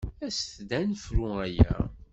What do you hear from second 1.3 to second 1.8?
aya!